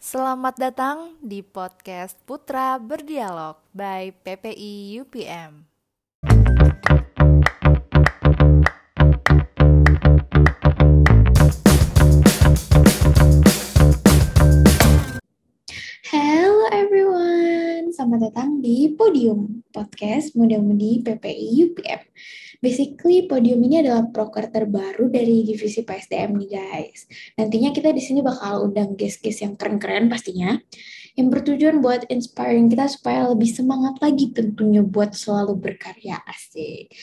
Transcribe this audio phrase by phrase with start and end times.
[0.00, 5.69] Selamat datang di podcast Putra Berdialog by PPI UPM.
[18.70, 22.06] Di Podium Podcast Muda-Mudi PPI UPM.
[22.62, 27.10] Basically, Podium ini adalah proker terbaru dari divisi PSDM nih guys.
[27.34, 30.54] Nantinya kita di sini bakal undang guest-guest yang keren-keren pastinya,
[31.18, 36.94] yang bertujuan buat inspiring kita supaya lebih semangat lagi tentunya buat selalu berkarya asik.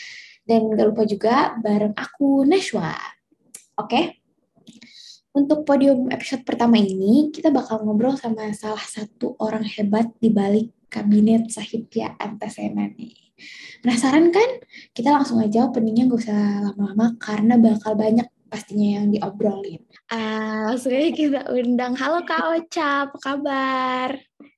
[0.47, 2.95] Dan gak lupa juga bareng aku Nashwa.
[3.75, 3.91] Oke?
[3.91, 4.05] Okay?
[5.35, 10.76] Untuk podium episode pertama ini, kita bakal ngobrol sama salah satu orang hebat di balik
[10.87, 13.15] kabinet Sahitya Antasena nih.
[13.85, 14.49] Penasaran kan?
[14.91, 16.41] Kita langsung aja openingnya gak usah
[16.71, 19.83] lama-lama karena bakal banyak pastinya yang diobrolin.
[20.09, 21.93] Uh, langsung aja kita undang.
[21.93, 24.09] Halo Kak Ocha, apa kabar?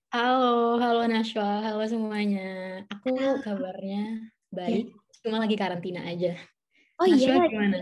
[0.10, 2.82] Halo, halo Nashwa, halo semuanya.
[2.90, 3.14] Aku
[3.46, 5.22] kabarnya baik, ya.
[5.22, 6.34] cuma lagi karantina aja.
[6.98, 7.52] Oh Nashwa iya.
[7.52, 7.80] gimana?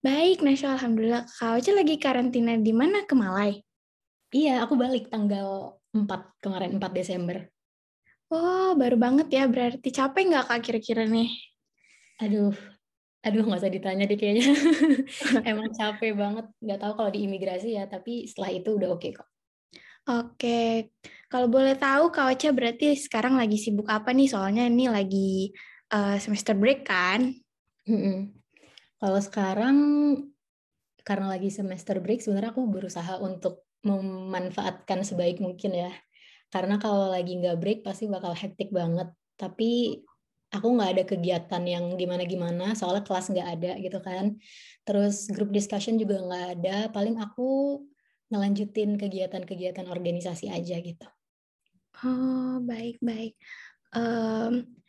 [0.00, 1.28] Baik, Nasya Alhamdulillah.
[1.28, 3.04] Kak Ocha lagi karantina di mana?
[3.04, 3.60] Ke Malai?
[4.32, 7.44] Iya, aku balik tanggal 4 kemarin, 4 Desember.
[8.30, 9.44] Oh, baru banget ya.
[9.50, 11.34] Berarti capek nggak Kak kira-kira nih?
[12.22, 12.54] Aduh,
[13.26, 14.54] aduh nggak usah ditanya deh kayaknya.
[15.50, 16.46] Emang capek banget.
[16.62, 19.28] Nggak tahu kalau di imigrasi ya, tapi setelah itu udah oke okay kok.
[20.10, 20.90] Oke,
[21.28, 24.32] kalau boleh tahu Kak Ocha berarti sekarang lagi sibuk apa nih?
[24.32, 25.52] Soalnya ini lagi
[25.92, 27.34] uh, semester break kan?
[29.00, 29.76] Kalau sekarang
[31.04, 35.92] karena lagi semester break sebenarnya aku berusaha untuk memanfaatkan sebaik mungkin ya.
[36.50, 39.08] Karena kalau lagi nggak break pasti bakal hektik banget.
[39.38, 40.02] Tapi
[40.50, 44.36] aku nggak ada kegiatan yang gimana-gimana soalnya kelas nggak ada gitu kan.
[44.82, 46.76] Terus grup discussion juga nggak ada.
[46.90, 47.80] Paling aku
[48.30, 51.06] ngelanjutin kegiatan-kegiatan organisasi aja gitu.
[52.02, 53.34] Oh baik baik.
[53.94, 54.80] Um,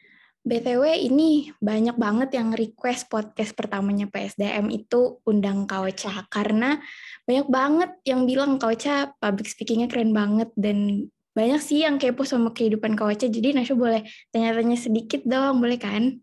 [0.42, 6.82] BTW ini banyak banget yang request podcast pertamanya PSDM itu undang Kauca karena
[7.30, 12.52] banyak banget yang bilang Kauca public speakingnya keren banget dan banyak sih yang kepo sama
[12.52, 14.04] kehidupan Kauca jadi Nasya boleh
[14.36, 16.20] tanya-tanya sedikit dong boleh kan?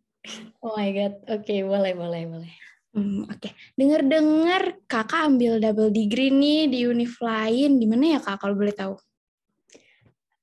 [0.61, 2.53] Oh my god, oke okay, boleh boleh boleh.
[2.97, 3.53] Hmm, Oke, okay.
[3.77, 8.73] dengar-dengar kakak ambil double degree nih di univ lain, di mana ya kak kalau boleh
[8.73, 8.97] tahu?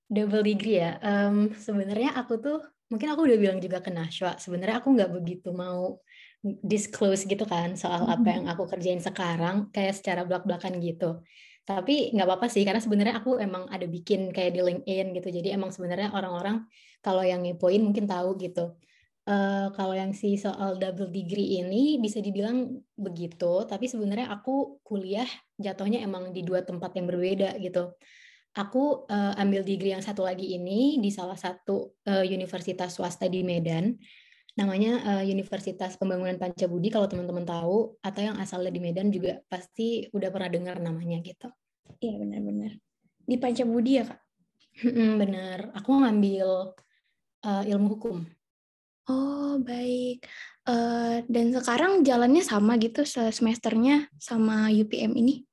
[0.06, 4.78] Double degree ya, um, sebenarnya aku tuh mungkin aku udah bilang juga ke Nashwa, sebenarnya
[4.78, 6.00] aku nggak begitu mau
[6.46, 11.26] disclose gitu kan soal apa yang aku kerjain sekarang kayak secara belak-belakan gitu.
[11.66, 15.28] Tapi nggak apa-apa sih karena sebenarnya aku emang ada bikin kayak di LinkedIn gitu.
[15.34, 16.70] Jadi emang sebenarnya orang-orang
[17.02, 18.78] kalau yang ngepoin mungkin tahu gitu.
[19.26, 25.26] Uh, kalau yang si soal double degree ini bisa dibilang begitu, tapi sebenarnya aku kuliah
[25.58, 27.97] jatuhnya emang di dua tempat yang berbeda gitu
[28.56, 33.44] aku uh, ambil degree yang satu lagi ini di salah satu uh, universitas swasta di
[33.44, 33.92] Medan
[34.56, 40.08] namanya uh, Universitas Pembangunan Pancabudi kalau teman-teman tahu atau yang asalnya di Medan juga pasti
[40.16, 41.52] udah pernah dengar namanya gitu.
[42.00, 42.72] Iya benar-benar.
[43.28, 44.20] Di Pancabudi ya kak?
[45.22, 45.72] benar.
[45.76, 46.76] Aku ngambil
[47.44, 48.18] uh, ilmu hukum.
[49.12, 50.26] Oh baik.
[50.66, 55.46] Uh, dan sekarang jalannya sama gitu semesternya sama UPM ini?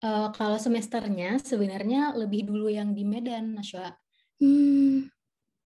[0.00, 3.92] Uh, kalau semesternya sebenarnya lebih dulu yang di Medan, Nasya.
[4.40, 5.10] Hmm.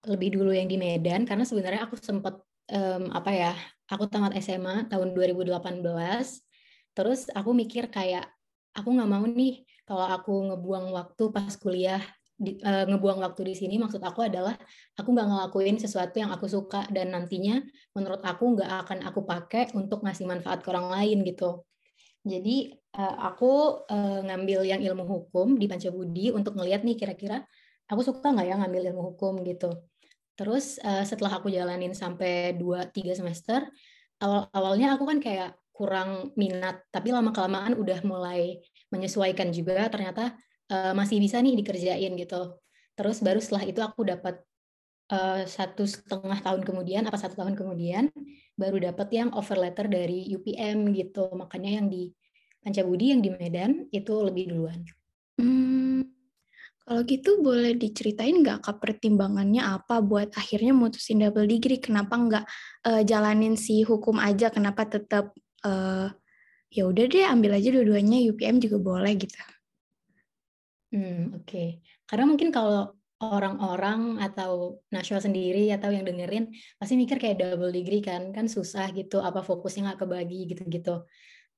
[0.04, 2.36] Lebih dulu yang di Medan karena sebenarnya aku sempat
[2.70, 3.52] um, apa ya?
[3.90, 5.50] Aku tamat SMA tahun 2018.
[6.94, 8.30] Terus aku mikir kayak
[8.72, 12.00] aku nggak mau nih kalau aku ngebuang waktu pas kuliah
[12.34, 14.58] di, uh, ngebuang waktu di sini maksud aku adalah
[14.98, 17.62] aku nggak ngelakuin sesuatu yang aku suka dan nantinya
[17.94, 21.62] menurut aku nggak akan aku pakai untuk ngasih manfaat ke orang lain gitu
[22.24, 27.44] jadi uh, aku uh, ngambil yang ilmu hukum di Pancabudi untuk ngeliat nih kira-kira
[27.84, 29.76] aku suka nggak ya ngambil ilmu hukum gitu.
[30.34, 33.66] Terus uh, setelah aku jalanin sampai 2-3 semester,
[34.18, 38.62] awal-awalnya aku kan kayak kurang minat, tapi lama-kelamaan udah mulai
[38.94, 40.38] menyesuaikan juga, ternyata
[40.70, 42.62] uh, masih bisa nih dikerjain gitu.
[42.94, 44.38] Terus baru setelah itu aku dapat
[45.10, 48.06] uh, satu setengah tahun kemudian, apa satu tahun kemudian,
[48.54, 51.26] baru dapat yang offer letter dari UPM gitu.
[51.34, 52.14] Makanya yang di
[52.62, 54.80] Pancabudi yang di Medan itu lebih duluan.
[55.36, 56.13] Hmm,
[56.84, 61.80] kalau gitu boleh diceritain nggak kak pertimbangannya apa buat akhirnya mutusin double degree?
[61.80, 62.44] Kenapa nggak
[62.84, 64.52] uh, jalanin si hukum aja?
[64.52, 65.32] Kenapa tetap
[65.64, 66.12] uh,
[66.68, 69.40] ya udah deh ambil aja dua-duanya UPM juga boleh gitu?
[70.92, 71.48] Hmm, oke.
[71.48, 71.68] Okay.
[72.04, 72.92] Karena mungkin kalau
[73.32, 78.92] orang-orang atau nasional sendiri atau yang dengerin pasti mikir kayak double degree kan kan susah
[78.92, 81.06] gitu apa fokusnya nggak kebagi gitu-gitu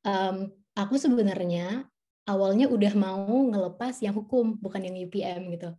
[0.06, 0.36] um,
[0.76, 1.88] aku sebenarnya
[2.26, 5.70] awalnya udah mau ngelepas yang hukum bukan yang UPM gitu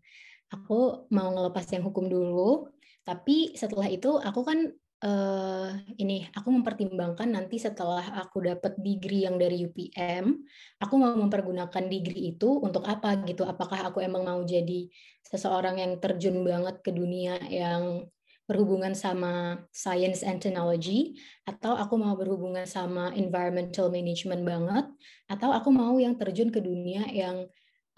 [0.47, 2.71] aku mau ngelepas yang hukum dulu
[3.03, 4.71] tapi setelah itu aku kan
[5.03, 10.33] uh, ini aku mempertimbangkan nanti setelah aku dapat degree yang dari UPM,
[10.81, 13.45] aku mau mempergunakan degree itu untuk apa gitu?
[13.45, 14.89] Apakah aku emang mau jadi
[15.23, 18.07] seseorang yang terjun banget ke dunia yang
[18.47, 24.85] berhubungan sama science and technology atau aku mau berhubungan sama environmental management banget
[25.27, 27.43] atau aku mau yang terjun ke dunia yang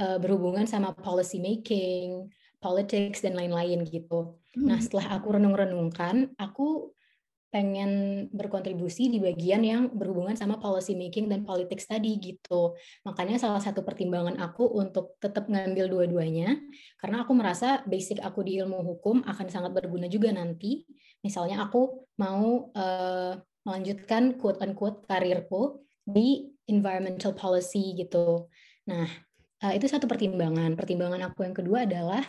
[0.02, 4.36] uh, berhubungan sama policy making, politics dan lain-lain gitu.
[4.58, 4.84] Nah, hmm.
[4.84, 6.98] setelah aku renung-renungkan, aku
[7.50, 12.78] pengen berkontribusi di bagian yang berhubungan sama policy making dan politics tadi gitu.
[13.06, 16.62] Makanya salah satu pertimbangan aku untuk tetap ngambil dua-duanya
[17.02, 20.86] karena aku merasa basic aku di ilmu hukum akan sangat berguna juga nanti.
[21.26, 23.34] Misalnya aku mau uh,
[23.66, 28.46] melanjutkan quote unquote karirku di environmental policy gitu.
[28.86, 29.10] Nah,
[29.66, 30.78] uh, itu satu pertimbangan.
[30.78, 32.22] Pertimbangan aku yang kedua adalah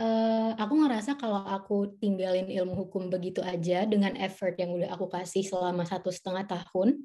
[0.00, 5.12] Uh, aku ngerasa kalau aku tinggalin ilmu hukum begitu aja dengan effort yang udah aku
[5.12, 7.04] kasih selama satu setengah tahun,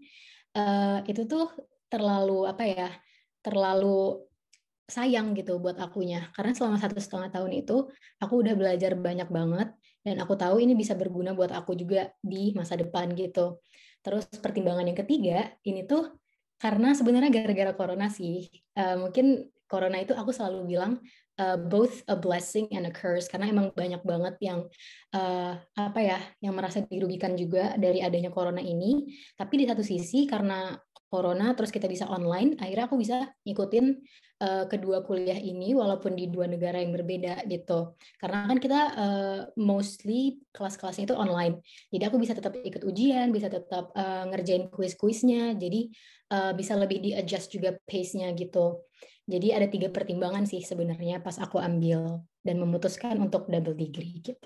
[0.56, 1.52] uh, itu tuh
[1.92, 2.90] terlalu apa ya,
[3.44, 4.24] terlalu
[4.88, 6.32] sayang gitu buat akunya.
[6.32, 7.92] Karena selama satu setengah tahun itu
[8.24, 9.76] aku udah belajar banyak banget
[10.06, 13.60] dan aku tahu ini bisa berguna buat aku juga di masa depan gitu.
[14.06, 16.16] Terus pertimbangan yang ketiga ini tuh
[16.62, 18.48] karena sebenarnya gara-gara corona sih.
[18.72, 21.02] Uh, mungkin corona itu aku selalu bilang
[21.40, 23.28] uh, both a blessing and a curse.
[23.28, 24.60] Karena emang banyak banget yang
[25.16, 29.08] uh, apa ya yang merasa dirugikan juga dari adanya corona ini.
[29.36, 33.86] Tapi di satu sisi karena corona terus kita bisa online akhirnya aku bisa ngikutin
[34.42, 37.96] uh, kedua kuliah ini walaupun di dua negara yang berbeda gitu.
[38.20, 41.62] Karena kan kita uh, mostly kelas-kelasnya itu online.
[41.94, 45.56] Jadi aku bisa tetap ikut ujian bisa tetap uh, ngerjain kuis-kuisnya.
[45.56, 45.94] Jadi
[46.34, 48.84] uh, bisa lebih di adjust juga pace-nya gitu
[49.26, 54.38] jadi ada tiga pertimbangan sih sebenarnya pas aku ambil dan memutuskan untuk double degree gitu.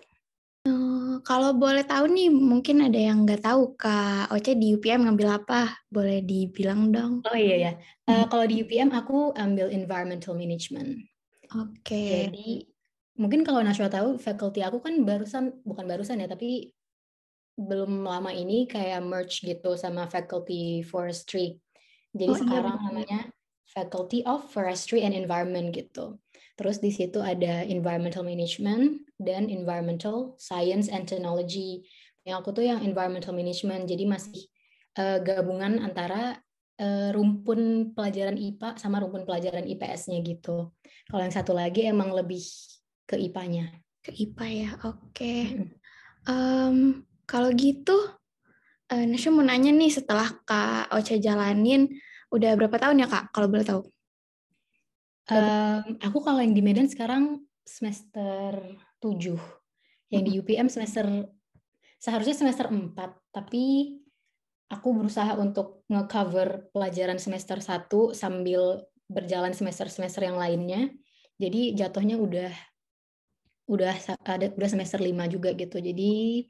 [0.64, 5.44] Uh, kalau boleh tahu nih, mungkin ada yang nggak tahu Kak Oce di UPM ngambil
[5.44, 5.76] apa?
[5.92, 7.24] Boleh dibilang dong.
[7.28, 7.72] Oh iya ya.
[8.08, 11.00] Uh, kalau di UPM aku ambil environmental management.
[11.56, 11.84] Oke.
[11.84, 12.12] Okay.
[12.28, 12.50] Jadi
[13.20, 16.72] mungkin kalau Nashwa tahu faculty aku kan barusan bukan barusan ya tapi
[17.60, 21.60] belum lama ini kayak merge gitu sama faculty forestry.
[22.16, 22.84] Jadi oh, iya, sekarang iya.
[22.88, 23.20] namanya
[23.70, 26.18] Faculty of Forestry and Environment gitu.
[26.60, 31.88] Terus di situ ada Environmental Management dan Environmental Science and Technology.
[32.28, 34.50] Yang aku tuh yang Environmental Management, jadi masih
[35.00, 36.44] uh, gabungan antara
[36.82, 40.76] uh, rumpun pelajaran IPA sama rumpun pelajaran IPS-nya gitu.
[41.08, 42.44] Kalau yang satu lagi emang lebih
[43.08, 43.72] ke IPA-nya.
[44.04, 45.16] Ke IPA ya, oke.
[45.16, 45.72] Okay.
[46.28, 47.96] Um, kalau gitu,
[48.92, 51.88] uh, Nasya mau nanya nih setelah Kak Oce jalanin,
[52.30, 53.82] Udah berapa tahun ya Kak, kalau boleh tahu?
[55.30, 59.38] Um, aku kalau yang di Medan sekarang semester 7.
[60.10, 61.06] Yang di UPM semester
[62.02, 62.98] seharusnya semester 4,
[63.30, 63.98] tapi
[64.70, 70.90] aku berusaha untuk nge-cover pelajaran semester 1 sambil berjalan semester-semester yang lainnya.
[71.38, 72.54] Jadi jatuhnya udah
[73.70, 73.94] udah
[74.26, 75.78] ada udah semester 5 juga gitu.
[75.78, 76.46] Jadi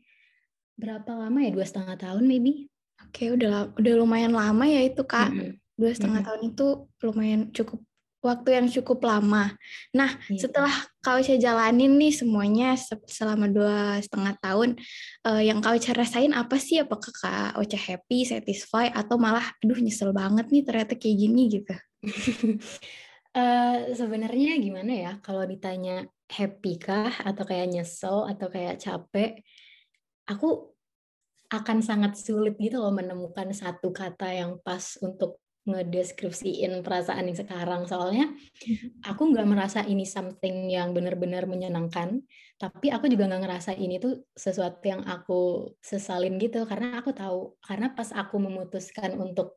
[0.80, 1.52] berapa lama ya?
[1.52, 2.68] Dua setengah tahun maybe.
[3.00, 5.32] Oke, udah udah lumayan lama ya itu kak.
[5.32, 6.68] Mm -hmm dua setengah tahun itu
[7.00, 7.80] lumayan cukup
[8.20, 9.56] waktu yang cukup lama.
[9.96, 10.40] Nah, yeah.
[10.44, 12.76] setelah kau jalanin nih semuanya
[13.08, 14.76] selama dua setengah tahun,
[15.24, 16.84] uh, yang kau cara rasain apa sih?
[16.84, 21.76] Apakah kak Ocha happy, satisfied, atau malah, aduh nyesel banget nih ternyata kayak gini gitu?
[23.40, 25.12] uh, Sebenarnya gimana ya?
[25.24, 29.40] Kalau ditanya happy kah, atau kayak nyesel, atau kayak capek,
[30.28, 30.76] aku
[31.50, 37.86] akan sangat sulit gitu loh menemukan satu kata yang pas untuk ngedeskripsiin perasaan yang sekarang
[37.86, 39.06] soalnya mm-hmm.
[39.06, 42.26] aku nggak merasa ini something yang benar-benar menyenangkan
[42.60, 47.56] tapi aku juga nggak ngerasa ini tuh sesuatu yang aku sesalin gitu karena aku tahu
[47.64, 49.56] karena pas aku memutuskan untuk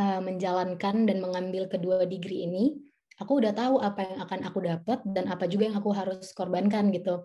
[0.00, 2.74] uh, menjalankan dan mengambil kedua degree ini
[3.20, 6.90] aku udah tahu apa yang akan aku dapat dan apa juga yang aku harus korbankan
[6.90, 7.22] gitu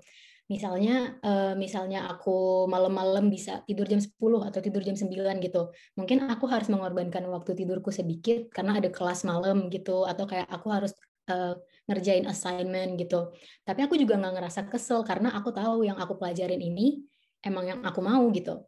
[0.47, 4.15] misalnya uh, misalnya aku malam-malam bisa tidur jam 10
[4.47, 5.11] atau tidur jam 9
[5.43, 5.61] gitu.
[5.99, 10.67] Mungkin aku harus mengorbankan waktu tidurku sedikit karena ada kelas malam gitu atau kayak aku
[10.71, 10.95] harus
[11.27, 11.59] uh,
[11.91, 13.35] ngerjain assignment gitu.
[13.67, 17.03] Tapi aku juga nggak ngerasa kesel karena aku tahu yang aku pelajarin ini
[17.43, 18.63] emang yang aku mau gitu.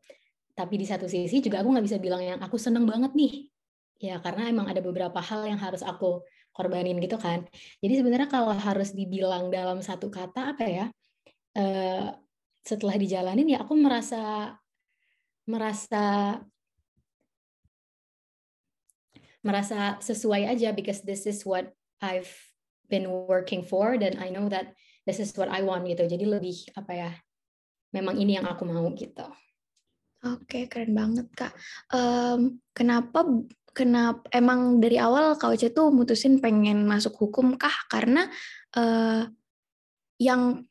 [0.52, 3.48] Tapi di satu sisi juga aku nggak bisa bilang yang aku seneng banget nih.
[4.04, 7.48] Ya karena emang ada beberapa hal yang harus aku korbanin gitu kan.
[7.80, 10.92] Jadi sebenarnya kalau harus dibilang dalam satu kata apa ya
[11.60, 12.16] uh,
[12.64, 14.56] setelah dijalanin ya aku merasa
[15.44, 16.38] merasa
[19.44, 21.72] merasa sesuai aja because this is what
[22.04, 22.32] I've
[22.92, 24.76] been working for dan I know that
[25.08, 26.06] this is what I want gitu.
[26.06, 27.12] Jadi lebih apa ya?
[27.96, 29.26] Memang ini yang aku mau gitu.
[30.20, 31.56] Oke, keren banget kak.
[31.96, 33.24] Um, kenapa
[33.72, 37.74] kenapa emang dari awal Kak Oce tuh mutusin pengen masuk hukum kah?
[37.88, 38.28] Karena
[38.76, 39.24] uh,
[40.20, 40.68] yang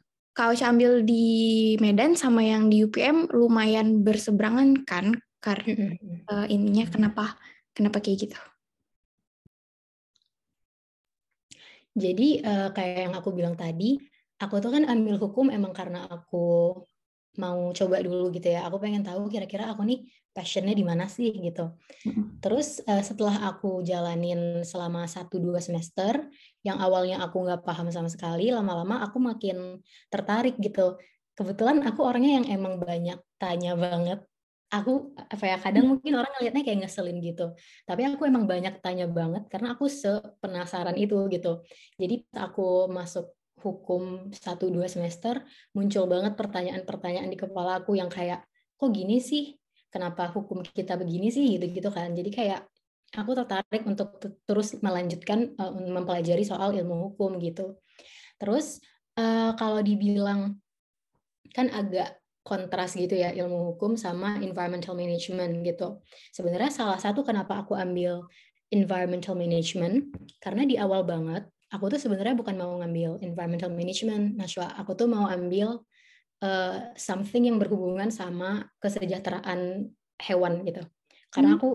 [0.46, 5.18] Oce ambil di Medan sama yang di UPM lumayan berseberangan kan?
[5.42, 5.98] Karena
[6.30, 7.34] uh, ininya kenapa
[7.74, 8.38] kenapa kayak gitu?
[11.98, 13.98] Jadi uh, kayak yang aku bilang tadi,
[14.38, 16.78] aku tuh kan ambil hukum emang karena aku
[17.38, 18.66] mau coba dulu gitu ya.
[18.66, 20.04] Aku pengen tahu kira-kira aku nih
[20.34, 21.74] passionnya di mana sih gitu.
[22.42, 26.26] Terus uh, setelah aku jalanin selama satu dua semester,
[26.66, 29.78] yang awalnya aku nggak paham sama sekali, lama-lama aku makin
[30.10, 30.98] tertarik gitu.
[31.38, 34.22] Kebetulan aku orangnya yang emang banyak tanya banget.
[34.68, 37.56] Aku apa ya kadang mungkin orang ngelihatnya kayak ngeselin gitu.
[37.88, 41.64] Tapi aku emang banyak tanya banget karena aku sepenasaran itu gitu.
[41.96, 45.42] Jadi aku masuk hukum satu dua semester
[45.74, 48.46] muncul banget pertanyaan-pertanyaan di kepala aku yang kayak
[48.78, 52.12] kok gini sih kenapa hukum kita begini sih gitu-gitu kan.
[52.12, 52.60] Jadi kayak
[53.16, 57.80] aku tertarik untuk terus melanjutkan uh, mempelajari soal ilmu hukum gitu.
[58.36, 58.78] Terus
[59.16, 60.60] uh, kalau dibilang
[61.56, 66.00] kan agak kontras gitu ya ilmu hukum sama environmental management gitu.
[66.32, 68.24] Sebenarnya salah satu kenapa aku ambil
[68.68, 74.72] environmental management karena di awal banget aku tuh sebenarnya bukan mau ngambil environmental management, Nashwa.
[74.80, 75.84] Aku tuh mau ambil
[76.42, 80.82] uh, something yang berhubungan sama kesejahteraan hewan gitu.
[81.28, 81.58] Karena hmm.
[81.60, 81.70] aku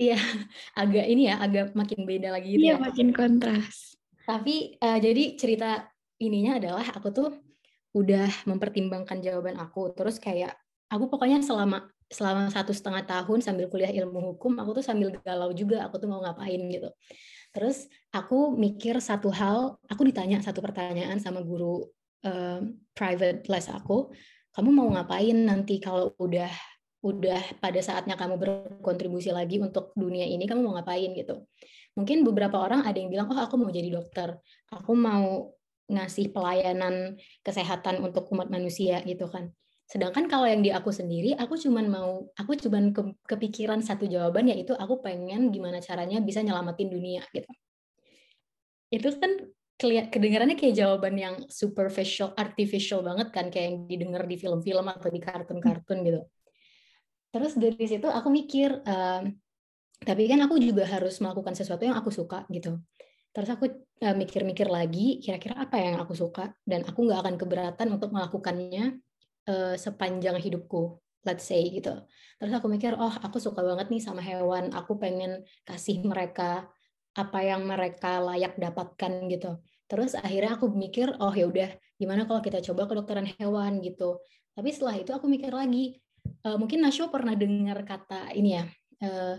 [0.00, 0.16] iya
[0.80, 2.80] agak ini ya agak makin beda lagi gitu iya, ya.
[2.80, 3.96] makin kontras.
[4.28, 5.88] Tapi uh, jadi cerita
[6.20, 7.30] ininya adalah aku tuh
[7.96, 9.90] udah mempertimbangkan jawaban aku.
[9.96, 10.54] Terus kayak
[10.92, 15.54] aku pokoknya selama selama satu setengah tahun sambil kuliah ilmu hukum aku tuh sambil galau
[15.54, 16.90] juga aku tuh mau ngapain gitu.
[17.50, 21.86] Terus aku mikir satu hal, aku ditanya satu pertanyaan sama guru
[22.94, 24.12] private les aku,
[24.52, 26.50] kamu mau ngapain nanti kalau udah
[27.00, 31.48] udah pada saatnya kamu berkontribusi lagi untuk dunia ini, kamu mau ngapain gitu.
[31.96, 34.36] Mungkin beberapa orang ada yang bilang, oh aku mau jadi dokter,
[34.68, 35.48] aku mau
[35.90, 39.48] ngasih pelayanan kesehatan untuk umat manusia gitu kan.
[39.90, 44.46] Sedangkan kalau yang di aku sendiri, aku cuman mau, aku cuman ke, kepikiran satu jawaban
[44.46, 47.50] yaitu aku pengen gimana caranya bisa nyelamatin dunia gitu.
[48.86, 49.50] Itu kan
[49.82, 55.18] kedengarannya kayak jawaban yang superficial, artificial banget kan, kayak yang didengar di film-film atau di
[55.18, 56.20] kartun-kartun gitu.
[57.34, 59.26] Terus dari situ aku mikir, uh,
[60.06, 62.78] tapi kan aku juga harus melakukan sesuatu yang aku suka gitu.
[63.34, 63.66] Terus aku
[64.06, 69.02] uh, mikir-mikir lagi, kira-kira apa yang aku suka, dan aku nggak akan keberatan untuk melakukannya
[69.50, 72.06] uh, sepanjang hidupku, let's say gitu.
[72.38, 76.70] Terus aku mikir, oh aku suka banget nih sama hewan, aku pengen kasih mereka
[77.18, 79.58] apa yang mereka layak dapatkan gitu.
[79.90, 84.22] Terus akhirnya aku mikir, oh ya udah, gimana kalau kita coba kedokteran hewan gitu.
[84.54, 85.98] Tapi setelah itu aku mikir lagi,
[86.46, 88.64] uh, mungkin Nasyo pernah dengar kata ini ya,
[89.02, 89.36] uh,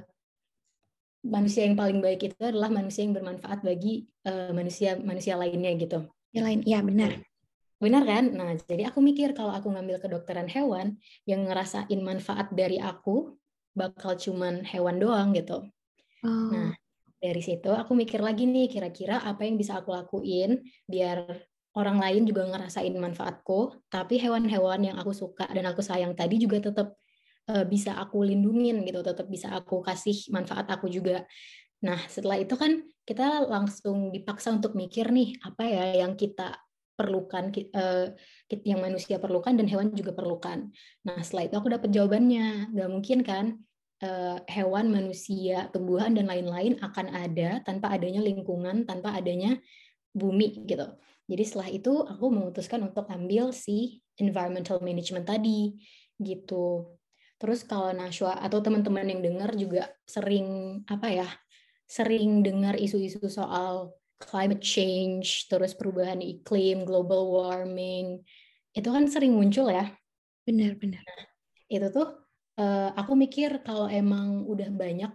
[1.24, 6.06] manusia yang paling baik itu adalah manusia yang bermanfaat bagi uh, manusia manusia lainnya gitu.
[6.36, 7.12] Yang lain, ya benar.
[7.82, 8.30] Benar kan?
[8.30, 13.34] Nah, jadi aku mikir kalau aku ngambil kedokteran hewan, yang ngerasain manfaat dari aku
[13.74, 15.66] bakal cuman hewan doang gitu.
[16.22, 16.54] Oh.
[16.54, 16.78] Nah,
[17.22, 21.30] dari situ aku mikir lagi nih kira-kira apa yang bisa aku lakuin biar
[21.78, 26.58] orang lain juga ngerasain manfaatku tapi hewan-hewan yang aku suka dan aku sayang tadi juga
[26.58, 26.98] tetap
[27.54, 31.24] uh, bisa aku lindungin gitu tetap bisa aku kasih manfaat aku juga
[31.82, 36.58] nah setelah itu kan kita langsung dipaksa untuk mikir nih apa ya yang kita
[36.94, 38.08] perlukan uh,
[38.64, 40.70] yang manusia perlukan dan hewan juga perlukan
[41.08, 43.46] nah setelah itu aku dapat jawabannya nggak mungkin kan
[44.02, 49.58] uh, hewan, manusia, tumbuhan dan lain-lain akan ada tanpa adanya lingkungan, tanpa adanya
[50.12, 50.86] bumi gitu.
[51.32, 55.80] Jadi setelah itu aku memutuskan untuk ambil si environmental management tadi
[56.20, 56.98] gitu.
[57.40, 61.30] Terus kalau Nashwa atau teman-teman yang dengar juga sering apa ya?
[61.88, 68.22] Sering dengar isu-isu soal climate change, terus perubahan iklim, global warming.
[68.72, 69.90] Itu kan sering muncul ya.
[70.46, 71.02] Benar-benar.
[71.02, 71.26] Nah,
[71.68, 72.08] itu tuh
[72.62, 75.12] uh, aku mikir kalau emang udah banyak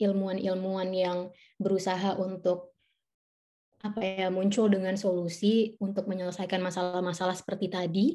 [0.00, 1.18] ilmuwan-ilmuwan yang
[1.60, 2.72] berusaha untuk
[3.80, 8.06] apa ya muncul dengan solusi untuk menyelesaikan masalah-masalah seperti tadi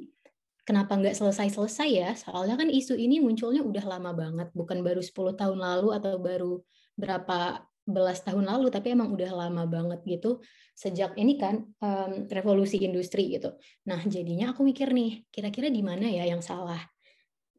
[0.61, 5.33] kenapa nggak selesai-selesai ya soalnya kan isu ini munculnya udah lama banget bukan baru 10
[5.33, 6.53] tahun lalu atau baru
[6.93, 10.41] berapa belas tahun lalu tapi emang udah lama banget gitu
[10.73, 13.53] sejak ini kan um, revolusi industri gitu
[13.85, 16.81] nah jadinya aku mikir nih kira-kira di mana ya yang salah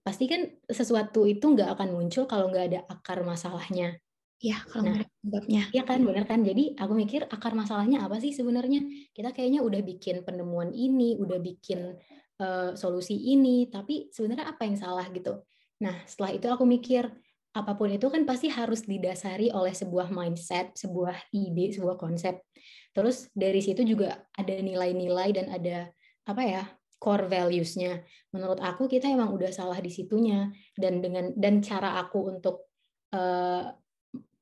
[0.07, 3.99] pasti kan sesuatu itu nggak akan muncul kalau nggak ada akar masalahnya.
[4.39, 5.63] Ya, kalau Nah, penyebabnya.
[5.75, 6.47] Iya kan, bener kan?
[6.47, 8.87] Jadi aku mikir akar masalahnya apa sih sebenarnya?
[9.11, 11.99] Kita kayaknya udah bikin penemuan ini, udah bikin
[12.39, 15.43] uh, solusi ini, tapi sebenarnya apa yang salah gitu?
[15.83, 17.11] Nah, setelah itu aku mikir
[17.57, 22.45] apa pun itu kan pasti harus didasari oleh sebuah mindset, sebuah ide, sebuah konsep.
[22.93, 25.89] Terus dari situ juga ada nilai-nilai dan ada
[26.29, 26.63] apa ya
[27.01, 28.05] core values-nya.
[28.37, 32.69] Menurut aku kita emang udah salah di situnya dan dengan dan cara aku untuk
[33.17, 33.73] uh,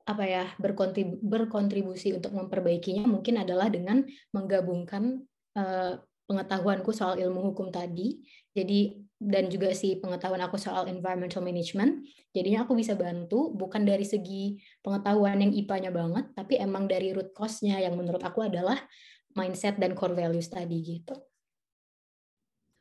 [0.04, 4.04] apa ya berkontribu, berkontribusi untuk memperbaikinya mungkin adalah dengan
[4.36, 5.22] menggabungkan
[5.56, 5.96] uh,
[6.28, 8.20] pengetahuanku soal ilmu hukum tadi
[8.52, 12.04] jadi dan juga si pengetahuan aku soal environmental management
[12.34, 17.30] jadinya aku bisa bantu bukan dari segi pengetahuan yang IPA-nya banget tapi emang dari root
[17.30, 18.76] cause-nya yang menurut aku adalah
[19.38, 21.14] mindset dan core values tadi gitu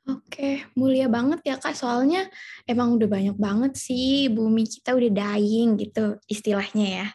[0.03, 1.79] Oke, mulia banget ya Kak.
[1.79, 2.27] Soalnya
[2.67, 7.07] emang udah banyak banget sih bumi kita udah dying gitu istilahnya ya.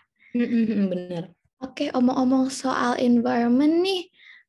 [0.89, 1.37] Bener.
[1.61, 4.09] Oke, omong-omong soal environment nih,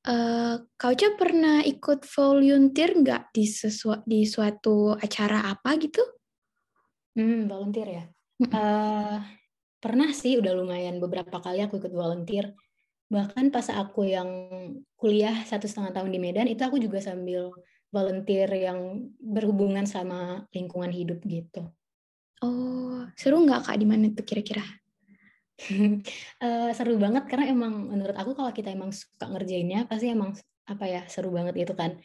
[0.09, 6.01] uh, Kak Uca pernah ikut volunteer nggak di, sesu di suatu acara apa gitu?
[7.13, 8.03] Hmm, volunteer ya?
[8.49, 9.21] Uh,
[9.77, 12.57] pernah sih, udah lumayan beberapa kali aku ikut volunteer.
[13.09, 14.29] Bahkan pas aku yang
[14.93, 17.53] kuliah satu setengah tahun di Medan, itu aku juga sambil
[17.89, 21.65] volunteer yang berhubungan sama lingkungan hidup gitu.
[22.39, 24.63] Oh, seru nggak kak di mana tuh kira-kira?
[26.41, 30.33] Uh, seru banget karena emang menurut aku kalau kita emang suka ngerjainnya pasti emang
[30.69, 31.97] apa ya seru banget itu kan.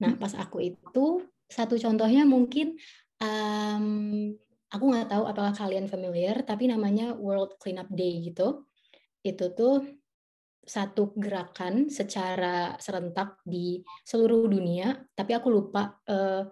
[0.00, 2.78] Nah pas aku itu satu contohnya mungkin
[3.18, 3.86] um,
[4.70, 8.68] aku nggak tahu apakah kalian familiar tapi namanya World Cleanup Day gitu.
[9.20, 10.00] Itu tuh
[10.60, 16.46] satu gerakan secara serentak di seluruh dunia, tapi aku lupa uh,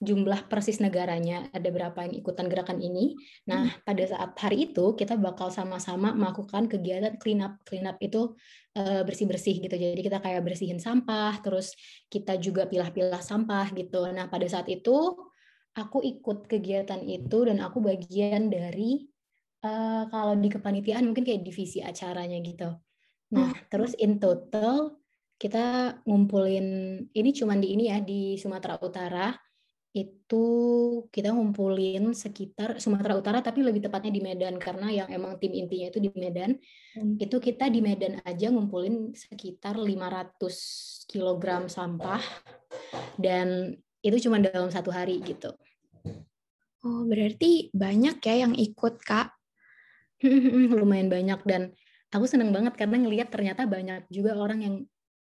[0.00, 3.20] jumlah persis negaranya, ada berapa yang ikutan gerakan ini.
[3.44, 3.84] Nah, hmm.
[3.84, 7.60] pada saat hari itu kita bakal sama-sama melakukan kegiatan clean up.
[7.68, 8.32] Clean up itu
[8.80, 9.76] uh, bersih-bersih gitu.
[9.76, 11.76] Jadi kita kayak bersihin sampah, terus
[12.08, 14.08] kita juga pilah-pilah sampah gitu.
[14.08, 15.20] Nah, pada saat itu
[15.76, 19.04] aku ikut kegiatan itu dan aku bagian dari
[19.68, 22.72] uh, kalau di kepanitiaan mungkin kayak divisi acaranya gitu.
[23.36, 23.68] Nah, hmm.
[23.68, 24.96] terus in total
[25.40, 29.32] kita ngumpulin ini cuman di ini ya di Sumatera Utara
[29.90, 30.46] itu
[31.10, 35.90] kita ngumpulin sekitar Sumatera Utara tapi lebih tepatnya di Medan karena yang emang tim intinya
[35.90, 36.54] itu di Medan.
[36.94, 37.18] Hmm.
[37.18, 40.38] Itu kita di Medan aja ngumpulin sekitar 500
[41.10, 42.22] kg sampah
[43.18, 45.50] dan itu cuma dalam satu hari gitu.
[46.80, 49.36] Oh, berarti banyak ya yang ikut, Kak?
[50.80, 51.74] Lumayan banyak dan
[52.08, 54.74] aku seneng banget karena ngelihat ternyata banyak juga orang yang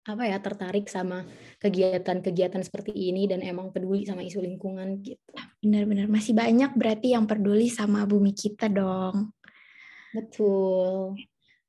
[0.10, 1.22] apa ya tertarik sama
[1.62, 5.34] kegiatan-kegiatan seperti ini dan emang peduli sama isu lingkungan gitu.
[5.62, 9.34] Benar-benar masih banyak berarti yang peduli sama bumi kita dong.
[10.10, 11.14] Betul.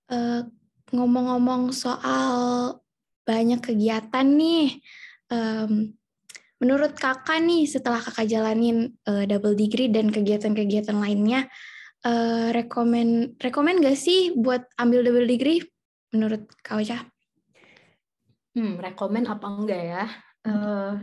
[0.09, 0.49] Uh,
[0.91, 2.25] ngomong-ngomong soal
[3.29, 4.81] banyak kegiatan nih,
[5.31, 5.95] um,
[6.59, 11.47] menurut kakak nih setelah kakak jalanin uh, double degree dan kegiatan-kegiatan lainnya,
[12.05, 15.63] uh, rekomen rekomen gak sih buat ambil double degree
[16.11, 16.99] menurut Kak Ocha?
[18.57, 20.05] Hmm, rekomen apa enggak ya?
[20.43, 20.99] Uh,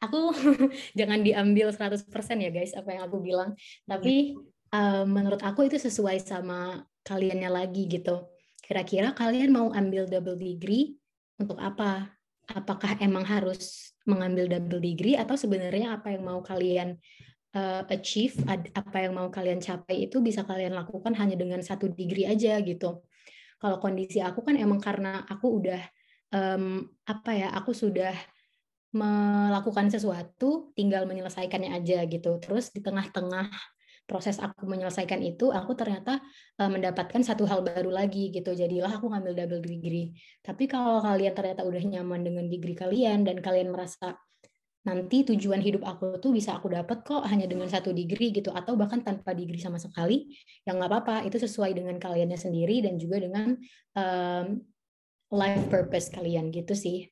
[0.00, 0.32] aku
[0.98, 2.08] jangan diambil 100%
[2.40, 3.52] ya guys apa yang aku bilang.
[3.84, 4.36] Tapi
[4.72, 8.28] uh, menurut aku itu sesuai sama kaliannya lagi gitu.
[8.64, 10.96] Kira-kira kalian mau ambil double degree
[11.36, 12.16] untuk apa?
[12.50, 16.98] Apakah emang harus mengambil double degree atau sebenarnya apa yang mau kalian
[17.54, 18.34] uh, achieve
[18.74, 23.04] apa yang mau kalian capai itu bisa kalian lakukan hanya dengan satu degree aja gitu.
[23.60, 25.82] Kalau kondisi aku kan emang karena aku udah
[26.34, 28.14] um, apa ya, aku sudah
[28.90, 32.42] melakukan sesuatu, tinggal menyelesaikannya aja gitu.
[32.42, 33.46] Terus di tengah-tengah
[34.10, 36.18] proses aku menyelesaikan itu, aku ternyata
[36.58, 38.50] uh, mendapatkan satu hal baru lagi gitu.
[38.50, 40.10] Jadilah aku ngambil double degree.
[40.42, 44.18] Tapi kalau kalian ternyata udah nyaman dengan degree kalian dan kalian merasa
[44.80, 48.80] nanti tujuan hidup aku tuh bisa aku dapat kok hanya dengan satu degree gitu atau
[48.80, 50.32] bahkan tanpa degree sama sekali
[50.64, 53.60] yang nggak apa-apa itu sesuai dengan kaliannya sendiri dan juga dengan
[53.92, 54.56] um,
[55.30, 57.08] life purpose kalian gitu sih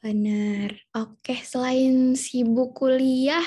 [0.00, 3.44] benar oke selain sibuk kuliah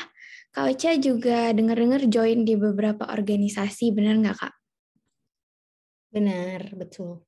[0.54, 4.54] Kak Ocha juga dengar-dengar join di beberapa organisasi benar nggak kak
[6.13, 7.26] benar betul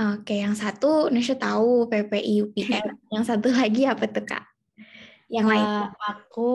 [0.00, 2.96] Oke, yang satu Nesha tahu PPI UPM.
[3.12, 4.44] yang satu lagi apa tuh Kak?
[5.28, 5.66] Yang lain?
[5.68, 6.50] Uh, aku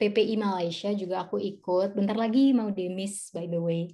[0.00, 1.92] PPI Malaysia juga aku ikut.
[1.92, 3.92] Bentar lagi mau demis by the way.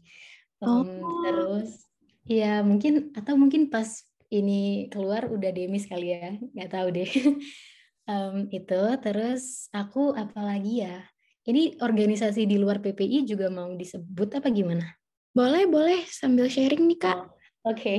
[0.63, 1.23] Um, oh.
[1.27, 1.90] Terus
[2.31, 7.11] ya mungkin atau mungkin pas ini keluar udah demis kali ya, nggak tahu deh.
[8.11, 11.03] um, itu terus aku apalagi ya?
[11.43, 14.87] Ini organisasi di luar PPI juga mau disebut apa gimana?
[15.35, 17.19] Boleh, boleh sambil sharing nih Kak.
[17.19, 17.99] Oh, Oke.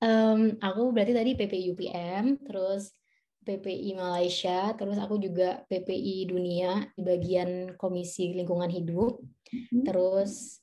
[0.00, 2.96] um, aku berarti tadi PPI UPM, terus
[3.44, 9.20] PPI Malaysia, terus aku juga PPI Dunia di bagian Komisi Lingkungan Hidup.
[9.50, 9.84] Hmm.
[9.84, 10.62] Terus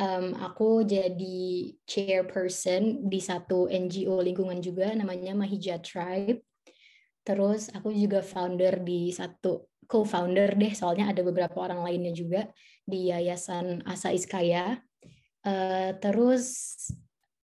[0.00, 6.40] um, aku jadi chairperson di satu NGO lingkungan juga namanya Mahija Tribe.
[7.20, 12.48] Terus aku juga founder di satu co-founder deh, soalnya ada beberapa orang lainnya juga
[12.86, 14.80] di Yayasan Asa Iskaya.
[15.44, 16.76] Uh, terus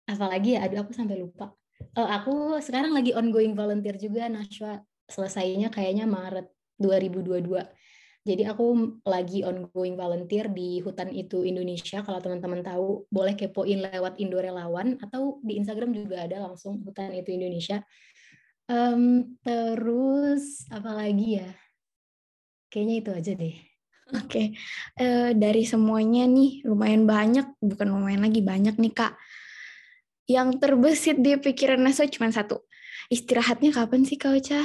[0.03, 1.55] apalagi ya, aduh aku sampai lupa.
[1.95, 4.83] Uh, aku sekarang lagi ongoing volunteer juga, Nashwa.
[5.07, 7.80] Selesainya kayaknya Maret 2022.
[8.21, 12.05] Jadi aku lagi ongoing volunteer di Hutan Itu Indonesia.
[12.05, 17.17] Kalau teman-teman tahu, boleh kepoin lewat Indo Relawan atau di Instagram juga ada langsung Hutan
[17.17, 17.81] Itu Indonesia.
[18.69, 21.49] Um, terus apa lagi ya?
[22.69, 23.55] Kayaknya itu aja deh.
[24.21, 24.45] Oke, okay.
[25.01, 29.17] uh, eh, dari semuanya nih lumayan banyak, bukan lumayan lagi banyak nih kak.
[30.29, 32.61] Yang terbesit di pikiran Nasa cuma satu,
[33.09, 34.61] istirahatnya kapan sih kak Ocha?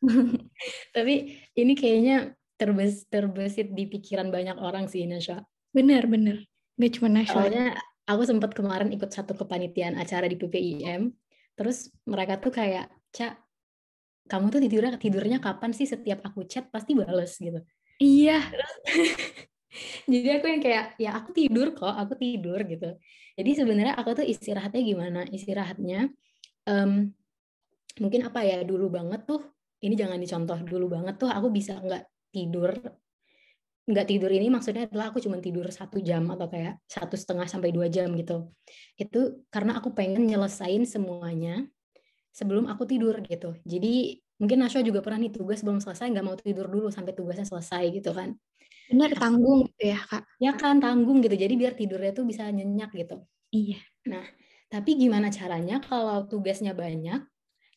[0.96, 1.14] Tapi
[1.58, 5.44] ini kayaknya terbes terbesit di pikiran banyak orang sih Nasya.
[5.72, 6.44] Bener bener,
[6.80, 7.32] gak cuma Nasya.
[7.32, 7.66] Soalnya
[8.08, 11.12] aku sempat kemarin ikut satu kepanitiaan acara di PPIM,
[11.54, 13.36] terus mereka tuh kayak, Cak,
[14.26, 15.86] kamu tuh tidurnya tidurnya kapan sih?
[15.86, 17.60] Setiap aku chat pasti bales gitu.
[18.02, 18.42] Iya.
[20.10, 22.96] Jadi aku yang kayak ya aku tidur kok aku tidur gitu.
[23.36, 25.20] Jadi sebenarnya aku tuh istirahatnya gimana?
[25.28, 26.08] Istirahatnya
[26.64, 27.12] um,
[28.00, 29.40] mungkin apa ya dulu banget tuh
[29.84, 32.04] ini jangan dicontoh dulu banget tuh aku bisa nggak
[32.36, 32.76] tidur
[33.86, 37.70] nggak tidur ini maksudnya adalah aku cuma tidur satu jam atau kayak satu setengah sampai
[37.70, 38.50] dua jam gitu
[39.00, 41.64] itu karena aku pengen nyelesain semuanya
[42.36, 43.56] sebelum aku tidur gitu.
[43.64, 47.48] Jadi mungkin Nasya juga pernah nih tugas belum selesai nggak mau tidur dulu sampai tugasnya
[47.48, 48.36] selesai gitu kan.
[48.92, 50.28] Benar tanggung gitu ya kak.
[50.36, 51.32] Ya kan tanggung gitu.
[51.32, 53.24] Jadi biar tidurnya tuh bisa nyenyak gitu.
[53.56, 53.80] Iya.
[54.12, 54.28] Nah
[54.68, 57.24] tapi gimana caranya kalau tugasnya banyak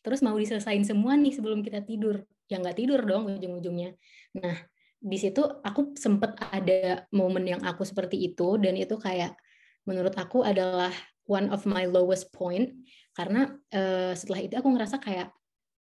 [0.04, 2.28] terus mau diselesain semua nih sebelum kita tidur?
[2.50, 3.94] Ya nggak tidur dong ujung-ujungnya.
[4.42, 4.58] Nah
[5.00, 9.38] di situ aku sempet ada momen yang aku seperti itu dan itu kayak
[9.88, 10.92] menurut aku adalah
[11.30, 12.74] one of my lowest point.
[13.14, 15.30] Karena uh, setelah itu aku ngerasa kayak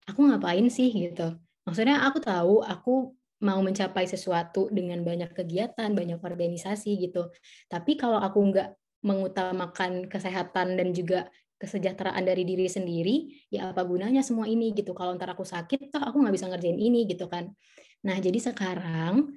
[0.05, 0.93] aku ngapain sih?
[0.93, 1.35] gitu.
[1.65, 7.33] Maksudnya aku tahu aku mau mencapai sesuatu dengan banyak kegiatan banyak organisasi gitu.
[7.65, 8.69] Tapi kalau aku nggak
[9.01, 11.25] mengutamakan kesehatan dan juga
[11.61, 16.01] kesejahteraan dari diri sendiri ya apa gunanya semua ini gitu kalau ntar aku sakit toh
[16.01, 17.53] aku nggak bisa ngerjain ini gitu kan
[18.01, 19.29] nah jadi sekarang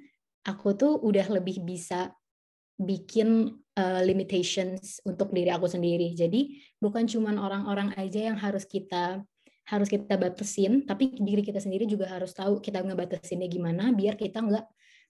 [0.45, 2.09] aku tuh udah lebih bisa
[2.75, 6.11] bikin uh, limitations untuk diri aku sendiri.
[6.11, 9.23] Jadi bukan cuma orang-orang aja yang harus kita
[9.65, 14.45] harus kita batasin, tapi diri kita sendiri juga harus tahu kita ngebatasinnya gimana biar kita
[14.45, 14.65] nggak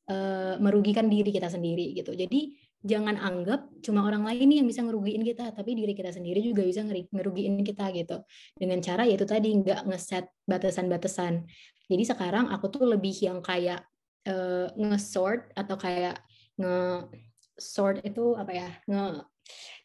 [0.08, 2.16] uh, merugikan diri kita sendiri gitu.
[2.16, 6.62] Jadi jangan anggap cuma orang lain yang bisa ngerugiin kita, tapi diri kita sendiri juga
[6.62, 8.22] bisa ngerugiin kita gitu.
[8.54, 11.50] Dengan cara yaitu tadi nggak ngeset batasan-batasan.
[11.90, 13.82] Jadi sekarang aku tuh lebih yang kayak
[14.30, 16.22] uh, nge-sort atau kayak
[16.62, 17.10] nge
[17.56, 19.24] sort itu apa ya nge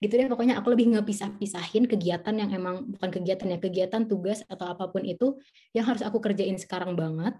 [0.01, 4.73] gitu deh pokoknya aku lebih ngepisah-pisahin kegiatan yang emang bukan kegiatan ya kegiatan tugas atau
[4.73, 5.37] apa pun itu
[5.77, 7.37] yang harus aku kerjain sekarang banget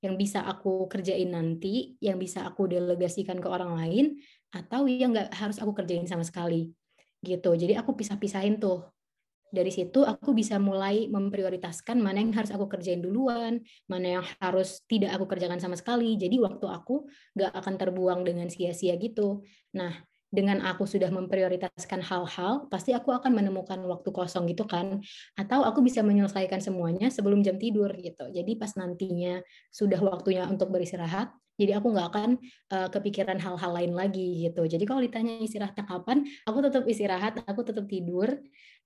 [0.00, 4.06] yang bisa aku kerjain nanti yang bisa aku delegasikan ke orang lain
[4.50, 6.72] atau yang nggak harus aku kerjain sama sekali
[7.20, 8.88] gitu jadi aku pisah-pisahin tuh
[9.50, 13.58] dari situ aku bisa mulai memprioritaskan mana yang harus aku kerjain duluan,
[13.90, 16.14] mana yang harus tidak aku kerjakan sama sekali.
[16.14, 19.42] Jadi waktu aku nggak akan terbuang dengan sia-sia gitu.
[19.74, 19.90] Nah,
[20.30, 25.02] dengan aku sudah memprioritaskan hal-hal, pasti aku akan menemukan waktu kosong gitu kan.
[25.34, 28.30] Atau aku bisa menyelesaikan semuanya sebelum jam tidur gitu.
[28.30, 29.42] Jadi pas nantinya
[29.74, 32.30] sudah waktunya untuk beristirahat, jadi aku nggak akan
[32.72, 34.64] uh, kepikiran hal-hal lain lagi gitu.
[34.64, 38.32] Jadi kalau ditanya istirahatnya kapan, aku tetap istirahat, aku tetap tidur.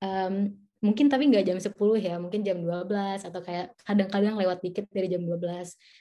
[0.03, 1.71] Um, mungkin tapi nggak jam 10
[2.03, 5.39] ya, mungkin jam 12 atau kayak kadang-kadang lewat dikit dari jam 12,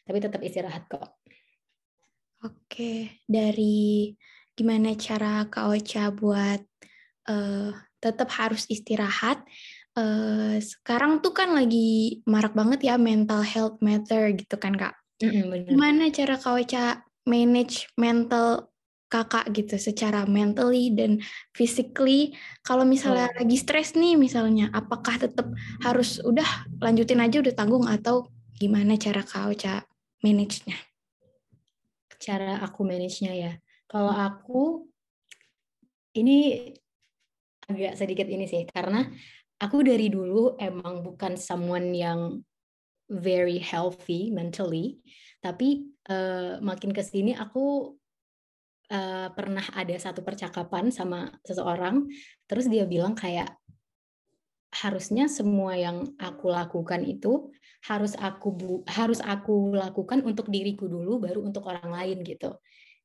[0.08, 1.13] tapi tetap istirahat kok.
[2.43, 4.12] Oke, dari
[4.53, 6.61] gimana cara Kak Ocha buat
[7.29, 7.71] uh,
[8.03, 9.41] tetap harus istirahat.
[9.93, 14.97] Uh, sekarang tuh kan lagi marak banget ya mental health matter gitu kan Kak.
[15.21, 18.73] Mm-hmm, Gimana cara kau Ocha manage mental
[19.07, 21.21] kakak gitu secara mentally dan
[21.53, 22.33] physically
[22.65, 23.45] kalau misalnya oh.
[23.45, 25.53] lagi stres nih misalnya apakah tetap
[25.85, 28.25] harus udah lanjutin aja udah tanggung atau
[28.57, 29.85] gimana cara kau Ocha
[30.25, 30.75] manage-nya?
[32.17, 33.53] Cara aku manage-nya ya.
[33.93, 34.89] Kalau aku
[36.17, 36.65] ini
[37.69, 39.06] agak sedikit ini sih karena
[39.62, 42.41] aku dari dulu emang bukan someone yang
[43.06, 44.97] very healthy mentally,
[45.45, 47.93] tapi uh, makin ke sini aku
[48.89, 52.10] uh, pernah ada satu percakapan sama seseorang,
[52.49, 53.53] terus dia bilang kayak
[54.73, 57.53] harusnya semua yang aku lakukan itu
[57.86, 62.58] harus aku bu, harus aku lakukan untuk diriku dulu baru untuk orang lain gitu.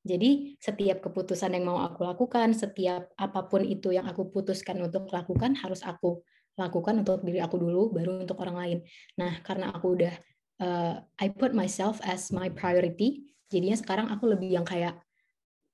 [0.07, 5.11] Jadi setiap keputusan yang mau aku lakukan, setiap apa pun itu yang aku putuskan untuk
[5.11, 6.23] lakukan harus aku
[6.59, 8.79] lakukan untuk diri aku dulu baru untuk orang lain.
[9.19, 10.15] Nah, karena aku udah
[10.63, 14.99] uh, I put myself as my priority, jadinya sekarang aku lebih yang kayak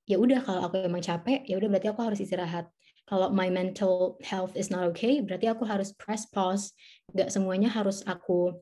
[0.05, 2.69] ya udah kalau aku emang capek, ya udah berarti aku harus istirahat
[3.05, 6.73] kalau my mental health is not okay, berarti aku harus press pause.
[7.13, 8.57] Gak semuanya harus aku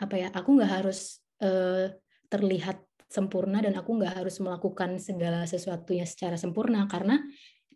[0.00, 0.28] apa ya?
[0.32, 1.92] Aku nggak harus uh,
[2.32, 7.22] terlihat sempurna dan aku nggak harus melakukan segala sesuatunya secara sempurna karena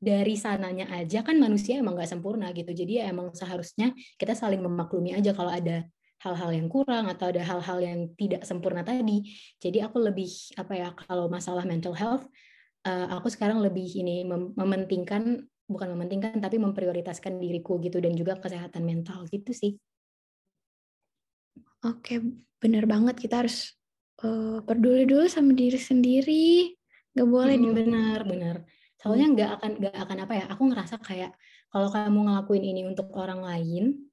[0.01, 2.73] dari sananya aja kan manusia emang nggak sempurna gitu.
[2.73, 5.85] Jadi ya emang seharusnya kita saling memaklumi aja kalau ada
[6.21, 9.29] hal-hal yang kurang atau ada hal-hal yang tidak sempurna tadi.
[9.61, 12.25] Jadi aku lebih apa ya kalau masalah mental health,
[12.89, 18.41] uh, aku sekarang lebih ini mem mementingkan bukan mementingkan tapi memprioritaskan diriku gitu dan juga
[18.41, 19.77] kesehatan mental gitu sih.
[21.81, 22.21] Oke,
[22.61, 23.80] bener banget kita harus
[24.25, 26.75] uh, peduli dulu sama diri sendiri.
[27.11, 28.57] Gak boleh hmm, bener bener.
[29.01, 29.35] Soalnya hmm.
[29.35, 30.45] nggak akan nggak akan apa ya?
[30.53, 31.33] Aku ngerasa kayak
[31.73, 34.11] kalau kamu ngelakuin ini untuk orang lain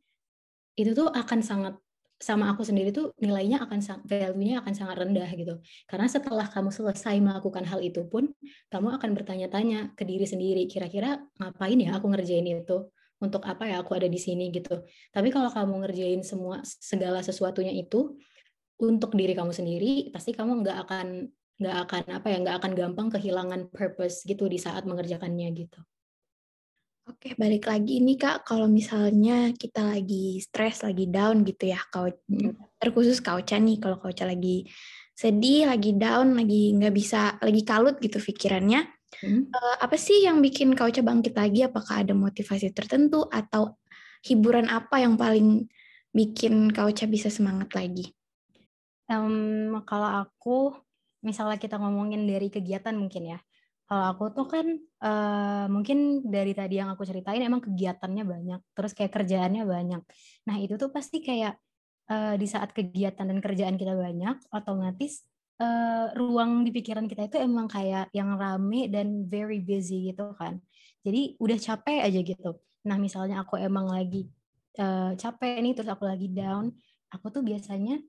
[0.78, 1.74] itu tuh akan sangat
[2.17, 3.78] sama aku sendiri tuh nilainya akan
[4.10, 5.62] value-nya akan sangat rendah gitu.
[5.86, 8.34] Karena setelah kamu selesai melakukan hal itu pun
[8.74, 12.89] kamu akan bertanya-tanya ke diri sendiri, kira-kira ngapain ya aku ngerjain itu?
[13.17, 14.86] Untuk apa ya aku ada di sini gitu.
[15.10, 18.17] Tapi kalau kamu ngerjain semua segala sesuatunya itu
[18.78, 21.08] untuk diri kamu sendiri, pasti kamu nggak akan
[21.58, 25.82] nggak akan apa ya nggak akan gampang kehilangan purpose gitu di saat mengerjakannya gitu.
[27.08, 32.12] Oke, balik lagi nih Kak, kalau misalnya kita lagi stres, lagi down gitu ya, kau
[32.12, 32.78] hmm.
[32.84, 34.68] terkhusus Kauca nih, kalau Kauca lagi
[35.16, 38.84] sedih, lagi down, lagi nggak bisa, lagi kalut gitu pikirannya,
[39.24, 39.42] hmm.
[39.56, 41.63] uh, apa sih yang bikin Kauca bangkit lagi?
[41.63, 43.80] Apakah ada motivasi tertentu atau
[44.28, 45.63] hiburan apa yang paling
[46.12, 48.12] bikin Kauca bisa semangat lagi?
[49.08, 50.76] Um, kalau aku,
[51.24, 53.39] misalnya kita ngomongin dari kegiatan mungkin ya,
[53.88, 54.67] kalau aku tuh kan
[55.00, 60.02] uh, mungkin dari tadi yang aku ceritain emang kegiatannya banyak, terus kayak kerjaannya banyak.
[60.43, 61.56] Nah itu tuh pasti kayak
[62.12, 65.24] uh, di saat kegiatan dan kerjaan kita banyak, otomatis
[65.63, 70.60] uh, ruang di pikiran kita itu emang kayak yang rame dan very busy gitu kan.
[71.08, 72.60] Jadi udah capek aja gitu.
[72.91, 74.28] Nah misalnya aku emang lagi
[74.84, 76.76] uh, capek nih, terus aku lagi down,
[77.08, 78.04] aku tuh biasanya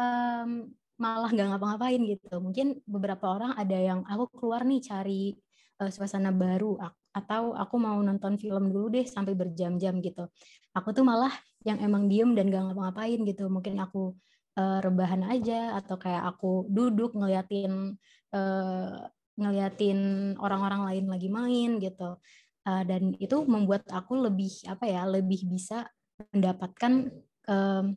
[0.00, 2.40] um, malah nggak ngapa-ngapain gitu.
[2.40, 5.36] Mungkin beberapa orang ada yang aku keluar nih cari
[5.80, 6.76] uh, suasana baru
[7.10, 10.28] atau aku mau nonton film dulu deh sampai berjam-jam gitu.
[10.76, 11.32] Aku tuh malah
[11.66, 13.48] yang emang diem dan gak ngapa-ngapain gitu.
[13.48, 14.14] Mungkin aku
[14.60, 17.96] uh, rebahan aja atau kayak aku duduk ngeliatin
[18.36, 19.08] uh,
[19.40, 20.00] ngeliatin
[20.36, 22.20] orang-orang lain lagi main gitu.
[22.60, 25.88] Uh, dan itu membuat aku lebih apa ya lebih bisa
[26.28, 27.08] mendapatkan
[27.48, 27.96] um,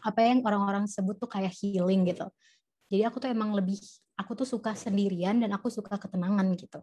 [0.00, 2.26] apa yang orang-orang sebut tuh kayak healing gitu.
[2.90, 3.78] Jadi aku tuh emang lebih
[4.18, 6.80] aku tuh suka sendirian dan aku suka ketenangan gitu.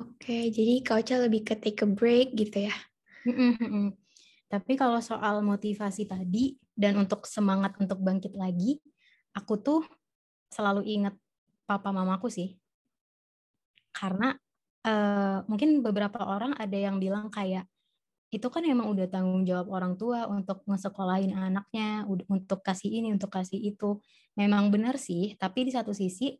[0.00, 2.74] Oke, jadi Kauca lebih ke take a break gitu ya.
[4.52, 8.78] Tapi kalau soal motivasi tadi dan untuk semangat untuk bangkit lagi,
[9.34, 9.80] aku tuh
[10.50, 11.14] selalu ingat
[11.66, 12.54] papa mamaku sih.
[13.94, 14.34] Karena
[14.86, 17.66] uh, mungkin beberapa orang ada yang bilang kayak
[18.34, 23.30] itu kan emang udah tanggung jawab orang tua untuk ngesekolahin anaknya, untuk kasih ini, untuk
[23.30, 24.02] kasih itu.
[24.34, 26.34] Memang benar sih, tapi di satu sisi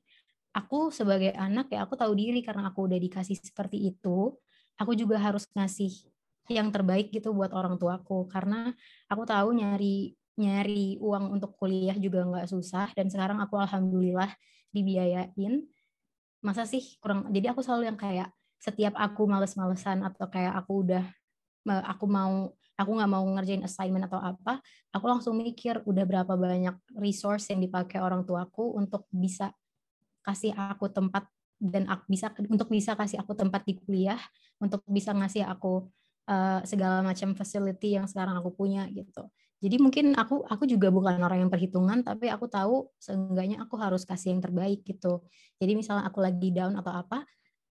[0.50, 4.34] aku sebagai anak ya aku tahu diri karena aku udah dikasih seperti itu,
[4.74, 6.10] aku juga harus ngasih
[6.50, 8.74] yang terbaik gitu buat orang tuaku karena
[9.08, 14.28] aku tahu nyari nyari uang untuk kuliah juga nggak susah dan sekarang aku alhamdulillah
[14.68, 15.64] dibiayain
[16.44, 18.28] masa sih kurang jadi aku selalu yang kayak
[18.60, 21.04] setiap aku males-malesan atau kayak aku udah
[21.64, 24.58] aku mau aku nggak mau ngerjain assignment atau apa,
[24.90, 29.54] aku langsung mikir udah berapa banyak resource yang dipakai orang tuaku untuk bisa
[30.26, 31.28] kasih aku tempat
[31.62, 34.18] dan aku bisa untuk bisa kasih aku tempat di kuliah,
[34.58, 35.86] untuk bisa ngasih aku
[36.26, 39.30] uh, segala macam facility yang sekarang aku punya gitu.
[39.64, 44.04] Jadi mungkin aku aku juga bukan orang yang perhitungan, tapi aku tahu seenggaknya aku harus
[44.04, 45.24] kasih yang terbaik gitu.
[45.56, 47.24] Jadi misalnya aku lagi down atau apa,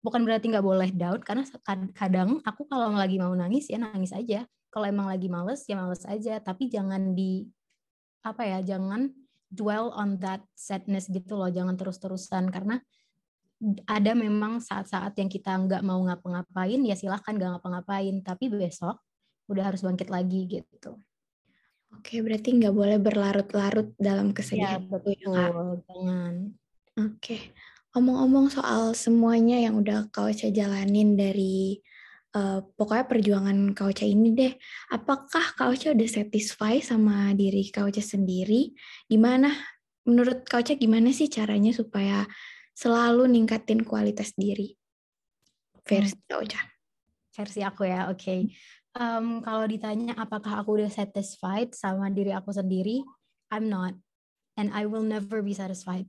[0.01, 1.45] bukan berarti nggak boleh down karena
[1.93, 6.05] kadang aku kalau lagi mau nangis ya nangis aja kalau emang lagi males ya males
[6.09, 7.45] aja tapi jangan di
[8.25, 9.13] apa ya jangan
[9.53, 12.81] dwell on that sadness gitu loh jangan terus-terusan karena
[13.85, 18.97] ada memang saat-saat yang kita nggak mau ngapa-ngapain ya silahkan nggak ngapa-ngapain tapi besok
[19.53, 20.97] udah harus bangkit lagi gitu
[21.91, 24.79] Oke, berarti nggak boleh berlarut-larut dalam kesedihan.
[24.79, 25.35] Ya, betul.
[25.35, 25.51] Ya,
[25.91, 26.35] Jangan.
[27.03, 27.37] Oke.
[27.91, 31.83] Omong-omong soal semuanya yang udah Kak Ocha jalanin dari
[32.39, 34.55] uh, pokoknya perjuangan Kak Ocha ini deh,
[34.95, 38.71] apakah Kak Ocha udah satisfied sama diri Kak Ocha sendiri?
[39.11, 39.51] Gimana?
[40.07, 42.31] Menurut Kak Ocha gimana sih caranya supaya
[42.79, 44.71] selalu ningkatin kualitas diri?
[45.83, 46.63] Versi Ocha.
[47.35, 48.23] Versi aku ya, oke.
[48.23, 48.55] Okay.
[48.95, 53.03] Um, kalau ditanya apakah aku udah satisfied sama diri aku sendiri,
[53.51, 53.99] I'm not.
[54.55, 56.07] And I will never be satisfied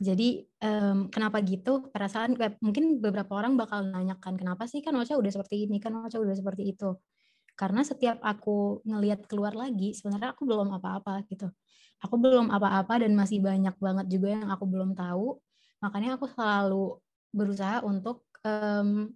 [0.00, 1.92] jadi um, kenapa gitu?
[1.92, 2.32] Perasaan
[2.64, 6.32] mungkin beberapa orang bakal nanyakan kenapa sih kan Ocha udah seperti ini, kan Ocha udah
[6.32, 6.96] seperti itu.
[7.52, 11.52] Karena setiap aku ngelihat keluar lagi, sebenarnya aku belum apa-apa gitu.
[12.00, 15.36] Aku belum apa-apa dan masih banyak banget juga yang aku belum tahu.
[15.84, 16.96] Makanya aku selalu
[17.36, 19.12] berusaha untuk um,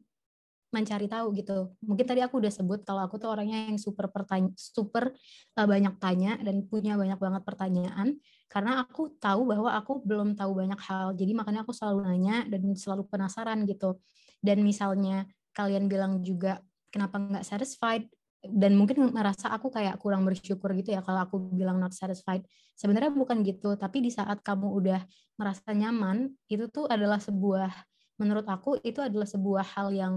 [0.74, 1.78] mencari tahu gitu.
[1.86, 5.14] Mungkin tadi aku udah sebut kalau aku tuh orangnya yang super pertanya super
[5.54, 8.18] uh, banyak tanya dan punya banyak banget pertanyaan
[8.50, 11.14] karena aku tahu bahwa aku belum tahu banyak hal.
[11.14, 14.02] Jadi makanya aku selalu nanya dan selalu penasaran gitu.
[14.42, 16.58] Dan misalnya kalian bilang juga
[16.90, 18.10] kenapa nggak satisfied
[18.44, 22.44] dan mungkin merasa aku kayak kurang bersyukur gitu ya kalau aku bilang not satisfied.
[22.76, 25.00] Sebenarnya bukan gitu, tapi di saat kamu udah
[25.38, 27.70] merasa nyaman, itu tuh adalah sebuah
[28.18, 30.14] menurut aku itu adalah sebuah hal yang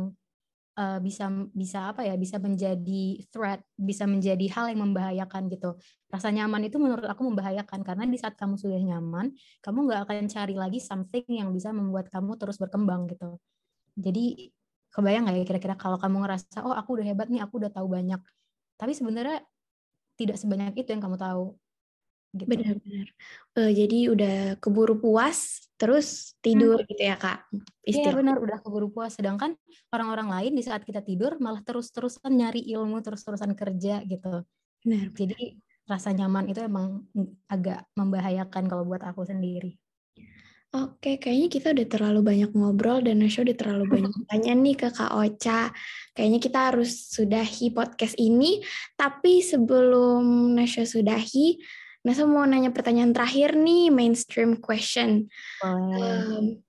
[0.78, 5.76] uh, bisa bisa apa ya bisa menjadi threat bisa menjadi hal yang membahayakan gitu.
[6.08, 9.34] Rasa nyaman itu menurut aku membahayakan karena di saat kamu sudah nyaman
[9.66, 13.42] kamu nggak akan cari lagi something yang bisa membuat kamu terus berkembang gitu.
[13.98, 14.54] Jadi
[14.94, 17.90] kebayang nggak ya kira-kira kalau kamu ngerasa oh aku udah hebat nih aku udah tahu
[17.90, 18.22] banyak.
[18.78, 19.42] Tapi sebenarnya
[20.18, 21.58] tidak sebanyak itu yang kamu tahu
[22.36, 22.50] gitu.
[22.50, 23.08] Benar-benar.
[23.56, 26.88] Uh, jadi udah keburu puas, terus tidur hmm.
[26.92, 27.48] gitu ya kak?
[27.88, 29.16] Iya benar, udah keburu puas.
[29.16, 29.56] Sedangkan
[29.94, 34.44] orang-orang lain di saat kita tidur malah terus-terusan nyari ilmu, terus-terusan kerja gitu.
[34.84, 35.14] Benar.
[35.16, 37.08] Jadi rasa nyaman itu emang
[37.48, 39.80] agak membahayakan kalau buat aku sendiri.
[40.76, 44.90] Oke, kayaknya kita udah terlalu banyak ngobrol dan Nasya udah terlalu banyak tanya nih ke
[44.92, 45.72] Kak Ocha.
[46.12, 48.60] Kayaknya kita harus sudahi podcast ini.
[49.00, 51.56] Tapi sebelum Nasya sudahi,
[52.08, 55.28] Nasa mau nanya pertanyaan terakhir nih, mainstream question.
[55.60, 56.64] Um,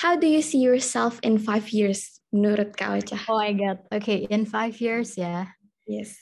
[0.00, 3.20] how do you see yourself in five years menurut Kak Ocha?
[3.28, 3.84] Oh my God.
[3.92, 5.52] Oke, okay, in five years ya.
[5.84, 6.16] Yes.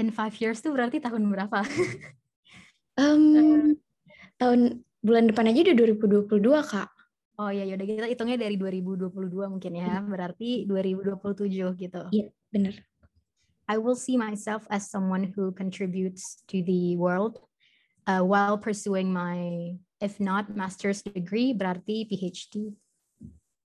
[0.00, 1.60] In five years tuh berarti tahun berapa?
[3.04, 3.68] um, uh,
[4.40, 6.40] tahun bulan depan aja udah 2022
[6.72, 6.88] Kak.
[7.36, 9.12] Oh iya, yaudah kita hitungnya dari 2022
[9.44, 10.00] mungkin ya.
[10.00, 12.02] Berarti 2027 gitu.
[12.16, 12.80] Iya, benar.
[13.68, 17.44] I will see myself as someone who contributes to the world
[18.06, 22.72] uh, while pursuing my if not master's degree berarti PhD.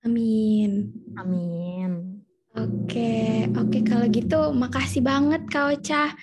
[0.05, 0.93] Amin.
[1.19, 2.21] Amin.
[2.57, 6.13] Oke, oke kalau gitu makasih banget Kak Ocha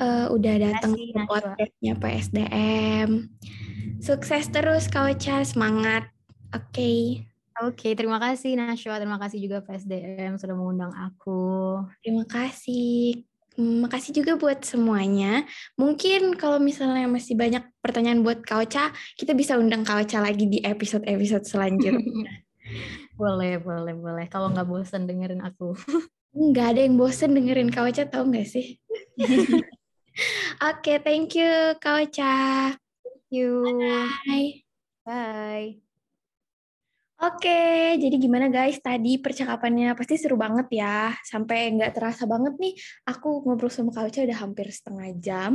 [0.00, 3.30] uh, udah datang ke podcastnya PSDM.
[4.02, 6.10] Sukses terus Kak Ocha, semangat.
[6.52, 6.72] Oke.
[6.72, 7.00] Okay.
[7.56, 11.80] Oke, okay, terima kasih Nashwa, terima kasih juga PSDM sudah mengundang aku.
[12.04, 13.24] Terima kasih.
[13.56, 15.48] Makasih juga buat semuanya.
[15.80, 21.48] Mungkin kalau misalnya masih banyak pertanyaan buat Kauca, kita bisa undang Kauca lagi di episode-episode
[21.48, 22.44] selanjutnya.
[23.20, 24.26] boleh, boleh, boleh.
[24.28, 25.72] Kalau nggak bosen dengerin aku.
[26.36, 28.76] Nggak ada yang bosen dengerin Kauca, tau nggak sih?
[29.24, 29.64] Oke,
[30.60, 32.76] okay, thank you Kauca.
[32.76, 33.64] Thank you.
[34.28, 34.64] Bye.
[35.06, 35.85] Bye.
[37.26, 38.78] Oke, jadi gimana guys?
[38.78, 41.10] Tadi percakapannya pasti seru banget ya.
[41.26, 45.52] Sampai nggak terasa banget nih, aku ngobrol sama Kak Uca udah hampir setengah jam.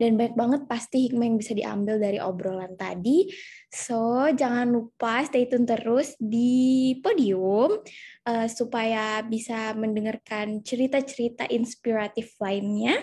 [0.00, 3.28] Dan banyak banget pasti hikmah yang bisa diambil dari obrolan tadi.
[3.68, 7.84] So, jangan lupa stay tune terus di podium
[8.24, 12.96] uh, supaya bisa mendengarkan cerita-cerita inspiratif lainnya.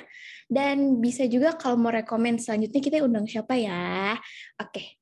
[0.50, 4.18] Dan bisa juga kalau mau rekomend selanjutnya kita undang siapa ya.
[4.58, 4.97] Oke.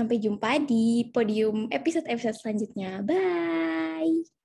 [0.00, 3.04] Sampai jumpa di podium episode-episode selanjutnya.
[3.04, 4.39] Bye!